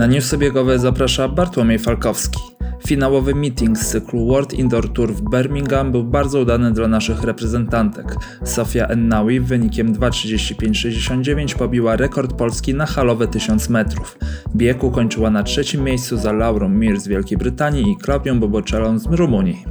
Na 0.00 0.06
newsy 0.06 0.38
biegowe 0.38 0.78
zaprasza 0.78 1.28
Bartłomiej 1.28 1.78
Falkowski. 1.78 2.40
Finałowy 2.86 3.34
meeting 3.34 3.78
z 3.78 3.88
cyklu 3.88 4.26
World 4.26 4.52
Indoor 4.54 4.92
Tour 4.92 5.12
w 5.14 5.30
Birmingham 5.30 5.92
był 5.92 6.04
bardzo 6.04 6.40
udany 6.40 6.72
dla 6.72 6.88
naszych 6.88 7.22
reprezentantek. 7.22 8.16
Sofia 8.44 8.86
Ennawi 8.86 9.40
wynikiem 9.40 9.94
2.35.69 9.94 11.56
pobiła 11.56 11.96
rekord 11.96 12.32
Polski 12.32 12.74
na 12.74 12.86
halowe 12.86 13.28
1000 13.28 13.68
metrów. 13.68 14.18
Bieg 14.56 14.84
ukończyła 14.84 15.30
na 15.30 15.42
trzecim 15.42 15.84
miejscu 15.84 16.16
za 16.16 16.32
Laurą 16.32 16.68
Mir 16.68 17.00
z 17.00 17.08
Wielkiej 17.08 17.38
Brytanii 17.38 17.92
i 17.92 17.96
Klaudią 17.96 18.40
Boboczelą 18.40 18.98
z 18.98 19.06
Rumunii. 19.06 19.64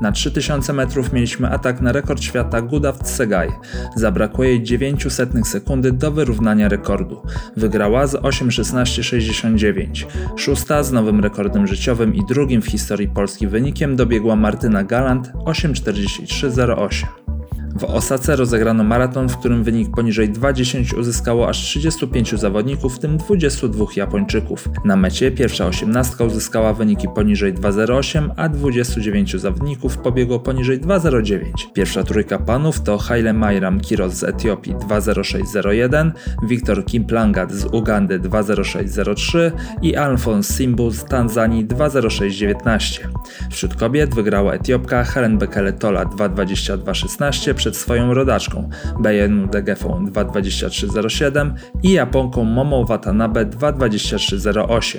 Na 0.00 0.12
3000 0.12 0.72
metrów 0.72 1.12
mieliśmy 1.12 1.50
atak 1.50 1.80
na 1.80 1.92
rekord 1.92 2.22
świata 2.22 2.62
Guda 2.62 2.92
w 2.92 3.02
Tsegaj. 3.02 3.50
Zabrakło 3.96 4.44
jej 4.44 4.62
900 4.62 5.30
sekundy 5.44 5.92
do 5.92 6.10
wyrównania 6.10 6.68
rekordu. 6.68 7.22
Wygrała 7.56 8.06
z 8.06 8.14
8.16.69. 8.14 10.06
Szósta 10.36 10.82
z 10.82 10.92
nowym 10.92 11.20
rekordem 11.20 11.66
życiowym 11.66 12.14
i 12.14 12.20
drugim 12.28 12.62
w 12.62 12.66
historii 12.66 13.08
Polski 13.08 13.46
wynikiem 13.46 13.96
dobiegła 13.96 14.36
Martyna 14.36 14.84
Galant 14.84 15.32
8.43.08. 15.32 17.33
W 17.76 17.84
Osace 17.84 18.36
rozegrano 18.36 18.84
maraton, 18.84 19.28
w 19.28 19.38
którym 19.38 19.64
wynik 19.64 19.90
poniżej 19.90 20.32
2.10 20.32 20.98
uzyskało 20.98 21.48
aż 21.48 21.58
35 21.58 22.30
zawodników, 22.30 22.96
w 22.96 22.98
tym 22.98 23.16
22 23.16 23.84
Japończyków. 23.96 24.68
Na 24.84 24.96
mecie 24.96 25.30
pierwsza 25.30 25.66
osiemnastka 25.66 26.24
uzyskała 26.24 26.72
wyniki 26.72 27.08
poniżej 27.14 27.54
2.08, 27.54 28.30
a 28.36 28.48
29 28.48 29.36
zawodników 29.36 29.98
pobiegło 29.98 30.40
poniżej 30.40 30.80
2.09. 30.80 31.40
Pierwsza 31.74 32.02
trójka 32.02 32.38
panów 32.38 32.82
to 32.82 32.98
Haile 32.98 33.32
Mayram 33.32 33.80
Kiros 33.80 34.14
z 34.14 34.24
Etiopii 34.24 34.74
2.06.01, 34.74 36.10
Wiktor 36.46 36.84
Kimplangat 36.84 37.52
z 37.52 37.64
Ugandy 37.64 38.20
2.06.03 38.20 39.50
i 39.82 39.96
Alphonse 39.96 40.54
Simbu 40.54 40.90
z 40.90 41.04
Tanzanii 41.04 41.66
2.06.19. 41.66 43.00
Wśród 43.50 43.74
kobiet 43.74 44.14
wygrała 44.14 44.52
Etiopka 44.52 45.04
Helen 45.04 45.38
Bekele 45.38 45.72
Tola 45.72 46.04
2.22.16 46.04 47.63
przed 47.64 47.76
swoją 47.76 48.14
rodaczką 48.14 48.68
Bayenu 49.00 49.46
Degefą 49.46 50.06
2.23.07 50.12 51.52
i 51.82 51.92
Japonką 51.92 52.44
Momo 52.44 52.84
Watanabe 52.84 53.46
2.23.08. 53.46 54.98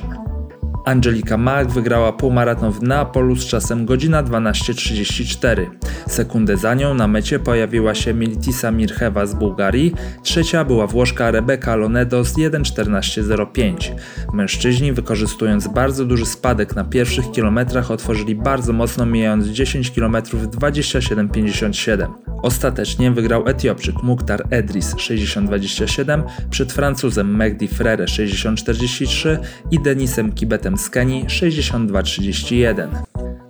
Angelika 0.86 1.38
Mach 1.38 1.72
wygrała 1.72 2.14
półmaraton 2.14 2.72
w 2.72 2.84
Neapolu 2.84 3.36
z 3.36 3.46
czasem 3.46 3.86
godzina 3.86 4.24
12.34. 4.24 5.66
Sekundę 6.08 6.58
za 6.58 6.74
nią 6.74 6.94
na 6.94 7.08
mecie 7.08 7.40
pojawiła 7.40 7.96
się 7.96 8.14
Militisa 8.14 8.72
Mirchewa 8.72 9.26
z 9.26 9.34
Bułgarii, 9.34 9.94
trzecia 10.24 10.66
była 10.66 10.88
Włoszka 10.88 11.32
Rebeka 11.32 11.76
Lonedo 11.76 12.24
z 12.24 12.34
1.14.05. 12.34 13.92
Mężczyźni 14.34 14.94
wykorzystując 14.94 15.68
bardzo 15.68 16.06
duży 16.06 16.26
spadek 16.26 16.76
na 16.76 16.84
pierwszych 16.84 17.32
kilometrach 17.32 17.92
otworzyli 17.92 18.36
bardzo 18.36 18.74
mocno 18.74 19.06
mijając 19.06 19.48
10 19.48 19.92
km 19.92 20.16
w 20.34 20.48
27.57. 20.48 22.25
Ostatecznie 22.46 23.12
wygrał 23.12 23.48
Etiopczyk 23.48 24.04
Mukhtar 24.04 24.48
Edris 24.50 24.96
60.27 24.96 26.24
przed 26.50 26.74
Francuzem 26.74 27.36
Mehdi 27.36 27.68
Frere 27.68 28.06
60.43 28.06 29.38
i 29.72 29.80
Denisem 29.80 30.32
Kibetem 30.32 30.78
z 30.78 30.90
Kenii 30.90 31.26
62.31. 31.26 32.88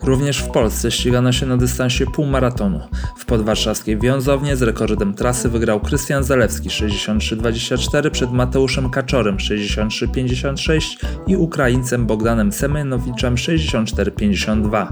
Również 0.03 0.37
w 0.37 0.49
Polsce 0.49 0.91
ścigano 0.91 1.31
się 1.31 1.45
na 1.45 1.57
dystansie 1.57 2.05
półmaratonu. 2.05 2.79
W 3.17 3.25
podwarszawskiej 3.25 3.99
Wiązownie 3.99 4.55
z 4.55 4.61
rekordem 4.61 5.13
trasy 5.13 5.49
wygrał 5.49 5.79
Krystian 5.79 6.23
Zalewski 6.23 6.69
63.24 6.69 8.09
przed 8.09 8.31
Mateuszem 8.31 8.89
Kaczorem 8.89 9.37
63.56 9.37 10.81
i 11.27 11.35
Ukraińcem 11.35 12.05
Bogdanem 12.05 12.51
Semenowiczem 12.51 13.35
64.52. 13.35 14.87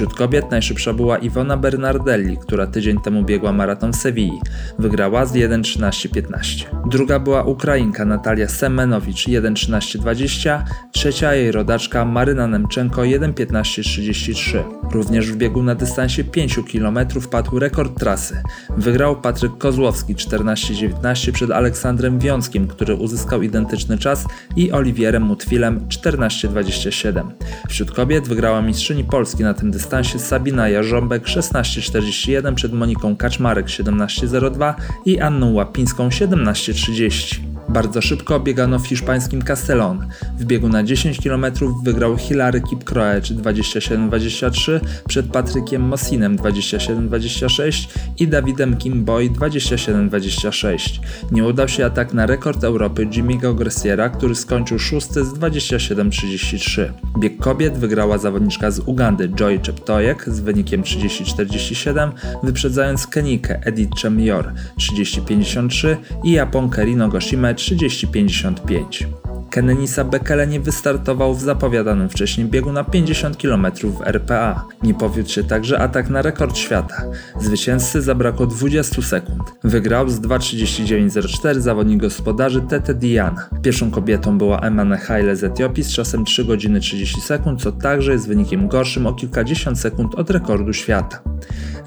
Wśród 0.00 0.14
kobiet 0.14 0.50
najszybsza 0.50 0.92
była 0.92 1.18
Iwona 1.18 1.56
Bernardelli, 1.56 2.38
która 2.38 2.66
tydzień 2.66 3.00
temu 3.00 3.24
biegła 3.24 3.52
maraton 3.52 3.92
w 3.92 3.96
Sewilli. 3.96 4.40
Wygrała 4.78 5.26
z 5.26 5.32
1.13.15. 5.32 6.64
Druga 6.90 7.18
była 7.18 7.42
Ukrainka 7.42 8.04
Natalia 8.04 8.48
Semenowicz 8.48 9.28
1.13.20, 9.28 10.62
trzecia 10.92 11.34
jej 11.34 11.52
rodaczka 11.52 12.04
Maryna 12.04 12.46
Nemczenko 12.46 13.02
1.15.33. 13.02 14.62
Również 14.92 15.32
w 15.32 15.36
biegu 15.36 15.62
na 15.62 15.74
dystansie 15.74 16.24
5 16.24 16.60
km 16.72 16.98
padł 17.30 17.58
rekord 17.58 17.98
trasy. 17.98 18.42
Wygrał 18.76 19.20
Patryk 19.20 19.58
Kozłowski 19.58 20.14
14.19 20.14 21.32
przed 21.32 21.50
Aleksandrem 21.50 22.18
Wiązkiem, 22.18 22.68
który 22.68 22.94
uzyskał 22.94 23.42
identyczny 23.42 23.98
czas 23.98 24.24
i 24.56 24.72
Oliwierem 24.72 25.22
Mutwilem 25.22 25.80
14.27. 25.88 27.30
Wśród 27.68 27.90
kobiet 27.90 28.28
wygrała 28.28 28.62
mistrzyni 28.62 29.04
Polski 29.04 29.42
na 29.42 29.54
tym 29.54 29.70
dystansie 29.70 29.89
Sabina 30.18 30.68
Jarząbek 30.68 31.24
16.41 31.24 32.54
przed 32.54 32.72
Moniką 32.72 33.16
Kaczmarek 33.16 33.66
17.02 33.66 34.74
i 35.04 35.20
Anną 35.20 35.52
Łapińską 35.52 36.08
17.30. 36.08 37.49
Bardzo 37.72 38.02
szybko 38.02 38.40
biegano 38.40 38.78
w 38.78 38.86
hiszpańskim 38.86 39.42
Castellón. 39.42 40.06
W 40.38 40.44
biegu 40.44 40.68
na 40.68 40.82
10 40.82 41.20
km 41.20 41.46
wygrał 41.84 42.16
Hilary 42.16 42.60
Kipkroecz 42.60 43.32
27-23 43.32 44.80
przed 45.08 45.26
Patrykiem 45.26 45.82
Mosinem 45.82 46.36
27-26 46.36 47.88
i 48.18 48.28
Dawidem 48.28 48.76
Kimboy 48.76 49.30
27-26. 49.30 51.00
Nie 51.32 51.44
udał 51.44 51.68
się 51.68 51.86
atak 51.86 52.14
na 52.14 52.26
rekord 52.26 52.64
Europy 52.64 53.06
Jimmy'ego 53.06 53.54
Gressiera, 53.54 54.08
który 54.08 54.34
skończył 54.34 54.78
szósty 54.78 55.24
z 55.24 55.28
27-33. 55.32 56.82
Bieg 57.18 57.38
kobiet 57.38 57.78
wygrała 57.78 58.18
zawodniczka 58.18 58.70
z 58.70 58.78
Ugandy 58.78 59.28
Joy 59.28 59.60
Cheptoyek 59.66 60.24
z 60.30 60.40
wynikiem 60.40 60.82
30-47, 60.82 62.12
wyprzedzając 62.42 63.06
Kenikę 63.06 63.60
Edith 63.62 64.02
Chemior 64.02 64.52
30-53 64.78 65.96
i 66.24 66.32
Japonkę 66.32 66.84
Rino 66.84 67.08
Goshime 67.08 67.59
30-55. 67.60 69.06
Kenenisa 69.50 70.04
Bekele 70.04 70.46
nie 70.46 70.60
wystartował 70.60 71.34
w 71.34 71.40
zapowiadanym 71.40 72.08
wcześniej 72.08 72.46
biegu 72.46 72.72
na 72.72 72.84
50 72.84 73.36
km 73.36 73.66
w 73.84 74.02
RPA. 74.06 74.64
Nie 74.82 74.94
powiódł 74.94 75.28
się 75.28 75.44
także 75.44 75.78
atak 75.78 76.10
na 76.10 76.22
rekord 76.22 76.56
świata. 76.56 77.04
Zwycięzcy 77.40 78.02
zabrakło 78.02 78.46
20 78.46 79.02
sekund. 79.02 79.42
Wygrał 79.64 80.08
z 80.08 80.20
2.39.04 80.20 81.60
zawodnik 81.60 82.00
gospodarzy 82.00 82.62
Tete 82.68 82.94
Diana. 82.94 83.50
Pierwszą 83.62 83.90
kobietą 83.90 84.38
była 84.38 84.60
Emane 84.60 84.98
Haile 84.98 85.36
z 85.36 85.44
Etiopii 85.44 85.84
z 85.84 85.92
czasem 85.92 86.24
3 86.24 86.44
godziny 86.44 86.80
30 86.80 87.20
sekund, 87.20 87.62
co 87.62 87.72
także 87.72 88.12
jest 88.12 88.28
wynikiem 88.28 88.68
gorszym 88.68 89.06
o 89.06 89.14
kilkadziesiąt 89.14 89.78
sekund 89.78 90.14
od 90.14 90.30
rekordu 90.30 90.72
świata. 90.72 91.22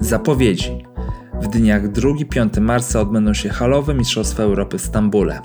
Zapowiedzi 0.00 0.93
w 1.42 1.48
dniach 1.48 1.92
2-5 1.92 2.60
marca 2.60 3.00
odbędą 3.00 3.34
się 3.34 3.48
halowe 3.48 3.94
Mistrzostwa 3.94 4.42
Europy 4.42 4.78
w 4.78 4.82
Stambule. 4.82 5.40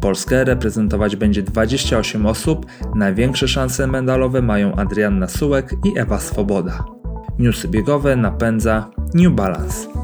Polskę 0.00 0.44
reprezentować 0.44 1.16
będzie 1.16 1.42
28 1.42 2.26
osób, 2.26 2.66
największe 2.94 3.48
szanse 3.48 3.86
medalowe 3.86 4.42
mają 4.42 4.74
Adrianna 4.74 5.28
Sułek 5.28 5.74
i 5.84 5.98
Ewa 5.98 6.18
Swoboda. 6.18 6.84
Newsy 7.38 7.68
biegowe 7.68 8.16
napędza 8.16 8.90
New 9.14 9.32
Balance. 9.32 9.94